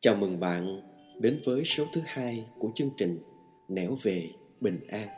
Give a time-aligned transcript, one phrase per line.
[0.00, 0.80] Chào mừng bạn
[1.20, 3.18] đến với số thứ hai của chương trình
[3.68, 5.08] Nẻo về bình an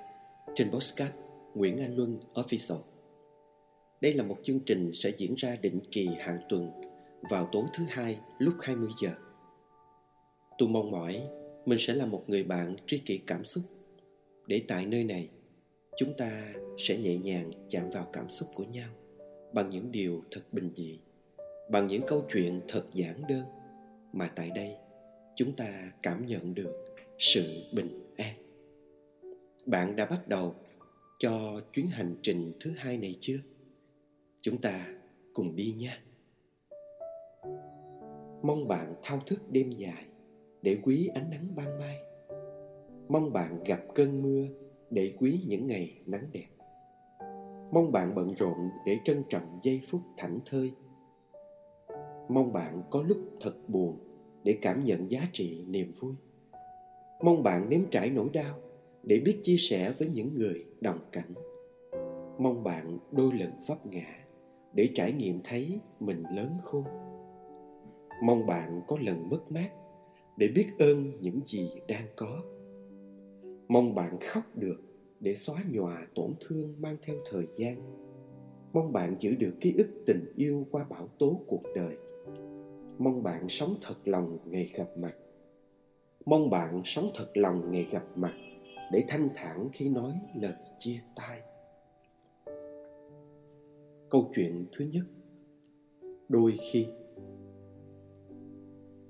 [0.54, 1.12] trên postcard
[1.54, 2.78] Nguyễn Anh Luân Official.
[4.00, 6.70] Đây là một chương trình sẽ diễn ra định kỳ hàng tuần
[7.30, 9.10] vào tối thứ hai lúc 20 giờ.
[10.58, 11.22] Tôi mong mỏi
[11.66, 13.64] mình sẽ là một người bạn tri kỷ cảm xúc
[14.46, 15.28] để tại nơi này,
[15.96, 18.88] chúng ta sẽ nhẹ nhàng chạm vào cảm xúc của nhau
[19.52, 20.98] bằng những điều thật bình dị,
[21.70, 23.44] bằng những câu chuyện thật giản đơn
[24.12, 24.76] mà tại đây,
[25.36, 26.84] chúng ta cảm nhận được
[27.18, 28.34] sự bình an.
[29.66, 30.54] Bạn đã bắt đầu
[31.18, 33.38] cho chuyến hành trình thứ hai này chưa?
[34.40, 34.86] Chúng ta
[35.32, 36.02] cùng đi nha.
[38.42, 40.04] Mong bạn thao thức đêm dài
[40.62, 41.96] để quý ánh nắng ban mai.
[43.08, 44.46] Mong bạn gặp cơn mưa
[44.90, 46.48] để quý những ngày nắng đẹp.
[47.72, 50.72] Mong bạn bận rộn để trân trọng giây phút thảnh thơi
[52.30, 53.98] mong bạn có lúc thật buồn
[54.44, 56.12] để cảm nhận giá trị niềm vui.
[57.22, 58.58] Mong bạn nếm trải nỗi đau
[59.02, 61.34] để biết chia sẻ với những người đồng cảnh.
[62.38, 64.26] Mong bạn đôi lần vấp ngã
[64.74, 66.84] để trải nghiệm thấy mình lớn khôn.
[68.22, 69.70] Mong bạn có lần mất mát
[70.36, 72.42] để biết ơn những gì đang có.
[73.68, 74.80] Mong bạn khóc được
[75.20, 77.76] để xóa nhòa tổn thương mang theo thời gian.
[78.72, 81.96] Mong bạn giữ được ký ức tình yêu qua bão tố cuộc đời
[83.00, 85.16] mong bạn sống thật lòng ngày gặp mặt.
[86.26, 88.34] Mong bạn sống thật lòng ngày gặp mặt
[88.92, 91.40] để thanh thản khi nói lời chia tay.
[94.10, 95.04] Câu chuyện thứ nhất.
[96.28, 96.86] Đôi khi,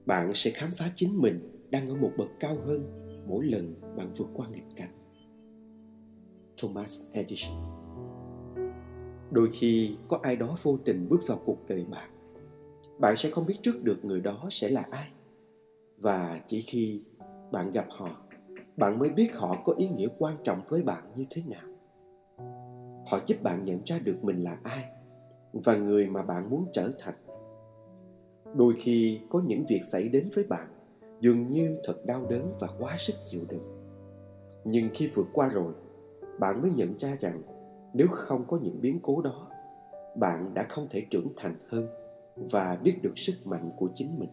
[0.06, 4.12] bạn sẽ khám phá chính mình đang ở một bậc cao hơn mỗi lần bạn
[4.16, 4.92] vượt qua nghịch cảnh.
[6.62, 7.56] Thomas edison.
[9.30, 12.19] Đôi khi, có ai đó vô tình bước vào cuộc đời bạn
[13.00, 15.10] bạn sẽ không biết trước được người đó sẽ là ai.
[15.98, 17.02] Và chỉ khi
[17.52, 18.08] bạn gặp họ,
[18.76, 21.66] bạn mới biết họ có ý nghĩa quan trọng với bạn như thế nào.
[23.06, 24.84] Họ giúp bạn nhận ra được mình là ai
[25.52, 27.14] và người mà bạn muốn trở thành.
[28.54, 30.68] Đôi khi có những việc xảy đến với bạn,
[31.20, 33.90] dường như thật đau đớn và quá sức chịu đựng.
[34.64, 35.72] Nhưng khi vượt qua rồi,
[36.38, 37.42] bạn mới nhận ra rằng
[37.94, 39.50] nếu không có những biến cố đó,
[40.16, 41.99] bạn đã không thể trưởng thành hơn
[42.50, 44.30] và biết được sức mạnh của chính mình.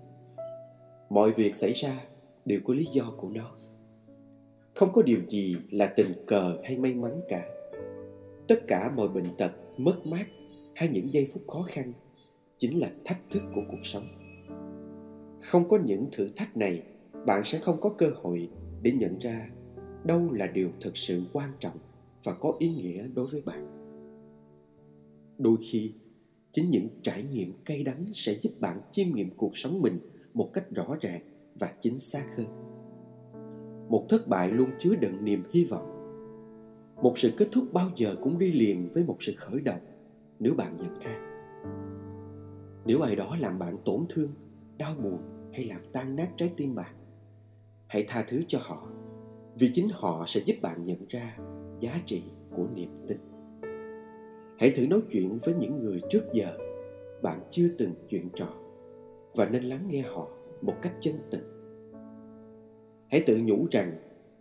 [1.10, 2.04] Mọi việc xảy ra
[2.46, 3.56] đều có lý do của nó.
[4.76, 7.46] Không có điều gì là tình cờ hay may mắn cả.
[8.48, 10.28] Tất cả mọi bệnh tật, mất mát
[10.76, 11.94] hay những giây phút khó khăn
[12.58, 14.08] chính là thách thức của cuộc sống.
[15.42, 16.84] Không có những thử thách này,
[17.26, 18.50] bạn sẽ không có cơ hội
[18.82, 19.50] để nhận ra
[20.04, 21.78] đâu là điều thực sự quan trọng
[22.24, 23.68] và có ý nghĩa đối với bạn.
[25.38, 25.92] Đôi khi
[26.52, 30.00] chính những trải nghiệm cay đắng sẽ giúp bạn chiêm nghiệm cuộc sống mình
[30.34, 31.22] một cách rõ ràng
[31.60, 32.48] và chính xác hơn.
[33.90, 35.94] Một thất bại luôn chứa đựng niềm hy vọng.
[37.02, 39.80] Một sự kết thúc bao giờ cũng đi liền với một sự khởi đầu,
[40.40, 41.20] nếu bạn nhận ra.
[42.86, 44.32] Nếu ai đó làm bạn tổn thương,
[44.78, 45.18] đau buồn
[45.54, 46.96] hay làm tan nát trái tim bạn,
[47.88, 48.88] hãy tha thứ cho họ,
[49.60, 51.38] vì chính họ sẽ giúp bạn nhận ra
[51.80, 52.24] giá trị
[52.56, 53.18] của niềm tin
[54.60, 56.58] hãy thử nói chuyện với những người trước giờ.
[57.22, 58.48] Bạn chưa từng chuyện trò
[59.36, 60.28] và nên lắng nghe họ
[60.62, 61.44] một cách chân tình.
[63.12, 63.92] Hãy tự nhủ rằng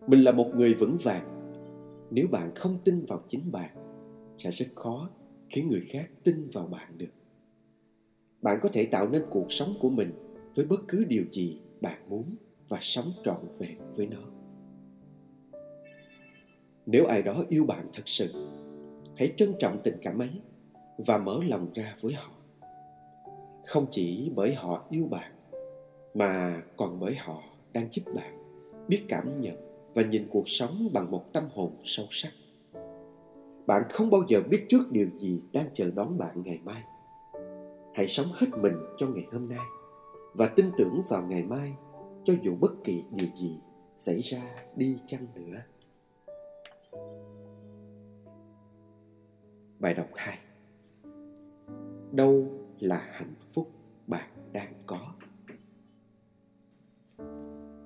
[0.06, 1.52] mình là một người vững vàng.
[2.10, 3.70] Nếu bạn không tin vào chính bạn,
[4.38, 5.10] sẽ rất khó
[5.48, 7.12] khiến người khác tin vào bạn được.
[8.42, 10.12] Bạn có thể tạo nên cuộc sống của mình
[10.54, 12.36] với bất cứ điều gì bạn muốn
[12.68, 14.22] và sống trọn vẹn với nó.
[16.86, 18.32] Nếu ai đó yêu bạn thật sự
[19.16, 20.30] hãy trân trọng tình cảm ấy
[20.98, 22.30] và mở lòng ra với họ.
[23.66, 25.32] Không chỉ bởi họ yêu bạn,
[26.14, 28.36] mà còn bởi họ đang giúp bạn
[28.88, 29.56] biết cảm nhận
[29.94, 32.32] và nhìn cuộc sống bằng một tâm hồn sâu sắc.
[33.66, 36.82] Bạn không bao giờ biết trước điều gì đang chờ đón bạn ngày mai.
[37.94, 39.66] Hãy sống hết mình cho ngày hôm nay
[40.34, 41.72] và tin tưởng vào ngày mai
[42.24, 43.60] cho dù bất kỳ điều gì
[43.96, 44.42] xảy ra
[44.76, 45.58] đi chăng nữa.
[49.78, 50.38] Bài đọc 2
[52.12, 52.48] Đâu
[52.80, 53.70] là hạnh phúc
[54.06, 55.12] bạn đang có?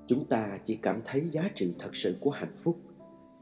[0.06, 2.80] Chúng ta chỉ cảm thấy giá trị thật sự của hạnh phúc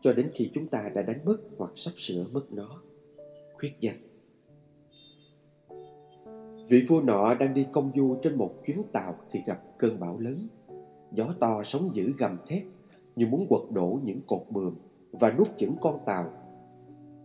[0.00, 2.82] cho đến khi chúng ta đã đánh mất hoặc sắp sửa mất nó.
[3.54, 3.96] Khuyết danh
[6.68, 10.18] Vị vua nọ đang đi công du trên một chuyến tàu thì gặp cơn bão
[10.18, 10.48] lớn.
[11.12, 12.62] Gió to sóng dữ gầm thét
[13.16, 14.74] như muốn quật đổ những cột buồm
[15.12, 16.32] và nuốt chửng con tàu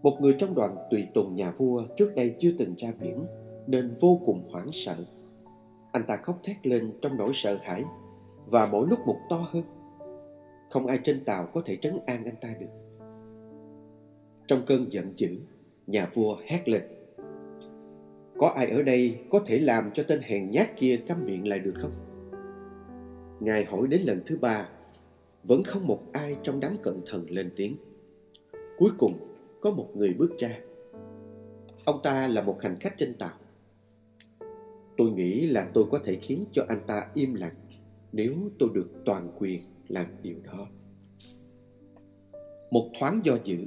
[0.03, 3.25] một người trong đoàn tùy tùng nhà vua trước đây chưa từng ra biển
[3.67, 4.95] nên vô cùng hoảng sợ.
[5.91, 7.83] Anh ta khóc thét lên trong nỗi sợ hãi,
[8.45, 9.63] và mỗi lúc một to hơn.
[10.69, 12.67] Không ai trên tàu có thể trấn an anh ta được.
[14.47, 15.37] Trong cơn giận dữ,
[15.87, 16.83] nhà vua hét lên.
[18.37, 21.59] Có ai ở đây có thể làm cho tên hèn nhát kia câm miệng lại
[21.59, 21.91] được không?
[23.39, 24.69] Ngài hỏi đến lần thứ ba,
[25.43, 27.75] vẫn không một ai trong đám cận thần lên tiếng.
[28.77, 29.32] Cuối cùng,
[29.63, 30.59] có một người bước ra.
[31.85, 33.33] Ông ta là một hành khách trên tàu.
[34.97, 37.55] Tôi nghĩ là tôi có thể khiến cho anh ta im lặng
[38.11, 40.67] nếu tôi được toàn quyền làm điều đó.
[42.71, 43.57] Một thoáng do dự,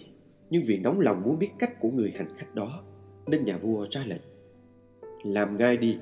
[0.50, 2.82] nhưng vì nóng lòng muốn biết cách của người hành khách đó,
[3.26, 4.22] nên nhà vua ra lệnh.
[5.24, 5.98] Làm ngay đi,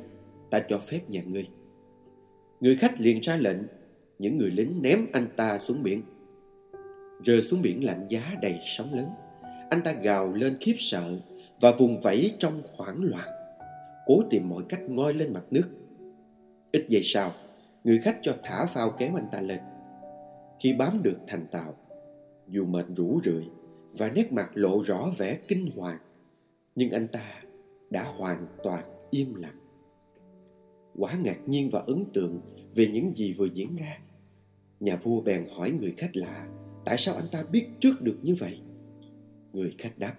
[0.51, 1.49] ta cho phép nhà ngươi.
[2.61, 3.59] Người khách liền ra lệnh,
[4.19, 6.03] những người lính ném anh ta xuống biển.
[7.25, 9.07] Rơi xuống biển lạnh giá đầy sóng lớn,
[9.75, 11.19] anh ta gào lên khiếp sợ
[11.61, 13.29] và vùng vẫy trong hoảng loạn,
[14.07, 15.69] cố tìm mọi cách ngoi lên mặt nước.
[16.73, 17.33] Ít giây sau,
[17.85, 19.59] người khách cho thả phao kéo anh ta lên.
[20.61, 21.75] Khi bám được thành tàu,
[22.49, 23.45] dù mệt rũ rượi
[23.93, 25.99] và nét mặt lộ rõ vẻ kinh hoàng,
[26.75, 27.43] nhưng anh ta
[27.91, 29.59] đã hoàn toàn im lặng.
[30.99, 32.41] Quá ngạc nhiên và ấn tượng
[32.75, 33.99] về những gì vừa diễn ra.
[34.81, 36.49] Nhà vua bèn hỏi người khách lạ
[36.85, 38.61] tại sao anh ta biết trước được như vậy.
[39.55, 40.15] Người khách đáp.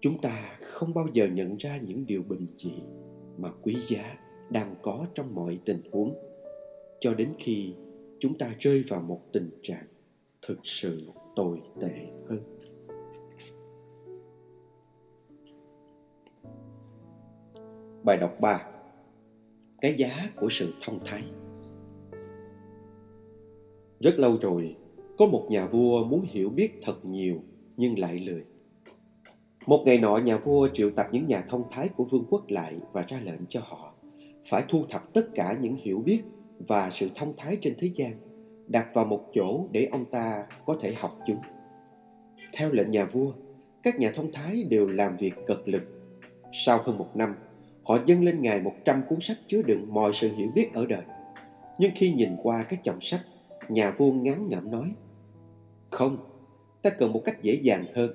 [0.00, 2.72] Chúng ta không bao giờ nhận ra những điều bình dị
[3.38, 4.18] mà quý giá
[4.50, 6.14] đang có trong mọi tình huống,
[7.00, 7.74] cho đến khi
[8.18, 9.86] chúng ta rơi vào một tình trạng
[10.42, 11.00] thực sự
[11.36, 12.58] tồi tệ hơn.
[18.04, 18.70] Bài đọc 3
[19.80, 21.24] cái giá của sự thông thái.
[24.00, 24.76] Rất lâu rồi,
[25.18, 27.42] có một nhà vua muốn hiểu biết thật nhiều
[27.78, 28.44] nhưng lại lười
[29.66, 32.74] một ngày nọ nhà vua triệu tập những nhà thông thái của vương quốc lại
[32.92, 33.94] và ra lệnh cho họ
[34.46, 36.22] phải thu thập tất cả những hiểu biết
[36.68, 38.12] và sự thông thái trên thế gian
[38.68, 41.38] đặt vào một chỗ để ông ta có thể học chúng.
[42.52, 43.32] Theo lệnh nhà vua,
[43.82, 45.82] các nhà thông thái đều làm việc cật lực.
[46.52, 47.34] Sau hơn một năm,
[47.84, 50.86] họ dâng lên ngài một trăm cuốn sách chứa đựng mọi sự hiểu biết ở
[50.86, 51.02] đời.
[51.78, 53.20] Nhưng khi nhìn qua các chồng sách,
[53.68, 54.94] nhà vua ngán ngẩm nói
[55.90, 56.16] Không,
[56.82, 58.10] ta cần một cách dễ dàng hơn.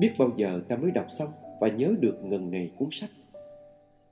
[0.00, 1.28] Biết bao giờ ta mới đọc xong
[1.60, 3.10] và nhớ được ngần này cuốn sách.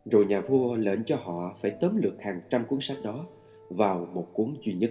[0.05, 3.27] Rồi nhà vua lệnh cho họ phải tóm lược hàng trăm cuốn sách đó
[3.69, 4.91] vào một cuốn duy nhất.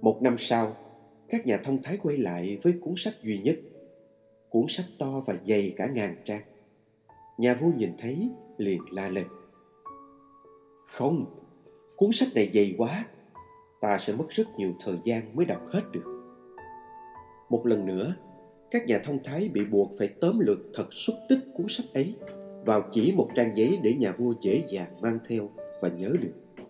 [0.00, 0.76] Một năm sau,
[1.28, 3.58] các nhà thông thái quay lại với cuốn sách duy nhất.
[4.48, 6.42] Cuốn sách to và dày cả ngàn trang.
[7.38, 9.26] Nhà vua nhìn thấy liền la lên.
[10.86, 11.26] Không,
[11.96, 13.06] cuốn sách này dày quá.
[13.80, 16.19] Ta sẽ mất rất nhiều thời gian mới đọc hết được.
[17.50, 18.14] Một lần nữa,
[18.70, 22.14] các nhà thông thái bị buộc phải tóm lược thật xúc tích cuốn sách ấy
[22.64, 25.48] vào chỉ một trang giấy để nhà vua dễ dàng mang theo
[25.80, 26.64] và nhớ được.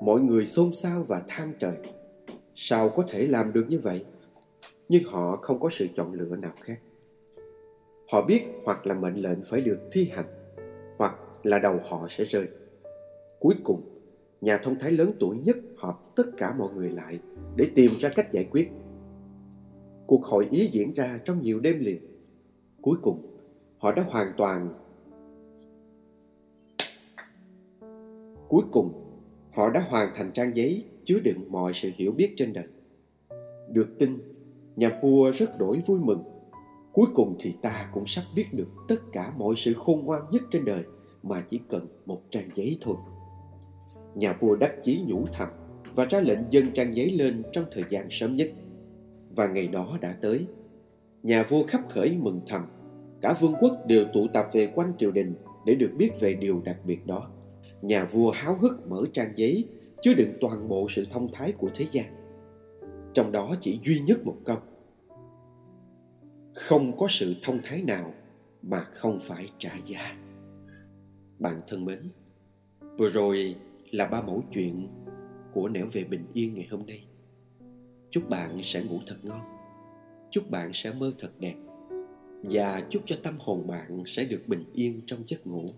[0.00, 1.76] Mọi người xôn xao và than trời.
[2.54, 4.04] Sao có thể làm được như vậy?
[4.88, 6.80] Nhưng họ không có sự chọn lựa nào khác.
[8.12, 10.26] Họ biết hoặc là mệnh lệnh phải được thi hành,
[10.98, 12.46] hoặc là đầu họ sẽ rơi.
[13.40, 13.82] Cuối cùng,
[14.40, 17.18] nhà thông thái lớn tuổi nhất họp tất cả mọi người lại
[17.56, 18.70] để tìm ra cách giải quyết.
[20.08, 22.00] Cuộc hội ý diễn ra trong nhiều đêm liền.
[22.82, 23.26] Cuối cùng,
[23.78, 24.74] họ đã hoàn toàn
[28.48, 28.92] cuối cùng
[29.52, 32.66] họ đã hoàn thành trang giấy chứa đựng mọi sự hiểu biết trên đời.
[33.72, 34.18] Được tin
[34.76, 36.22] nhà vua rất đổi vui mừng.
[36.92, 40.42] Cuối cùng thì ta cũng sắp biết được tất cả mọi sự khôn ngoan nhất
[40.50, 40.82] trên đời
[41.22, 42.96] mà chỉ cần một trang giấy thôi.
[44.14, 45.48] Nhà vua đắc chí nhủ thầm
[45.94, 48.50] và ra lệnh dâng trang giấy lên trong thời gian sớm nhất
[49.36, 50.46] và ngày đó đã tới
[51.22, 52.66] nhà vua khắp khởi mừng thầm
[53.20, 55.34] Cả vương quốc đều tụ tập về quanh triều đình
[55.66, 57.30] để được biết về điều đặc biệt đó.
[57.82, 59.68] Nhà vua háo hức mở trang giấy
[60.02, 62.06] chứa đựng toàn bộ sự thông thái của thế gian.
[63.14, 64.56] Trong đó chỉ duy nhất một câu.
[66.54, 68.14] Không có sự thông thái nào
[68.62, 70.16] mà không phải trả giá.
[71.38, 72.10] Bạn thân mến,
[72.98, 73.56] vừa rồi
[73.90, 74.88] là ba mẫu chuyện
[75.52, 77.07] của nẻo về bình yên ngày hôm nay.
[78.10, 79.40] Chúc bạn sẽ ngủ thật ngon.
[80.30, 81.54] Chúc bạn sẽ mơ thật đẹp
[82.42, 85.70] và chúc cho tâm hồn bạn sẽ được bình yên trong giấc ngủ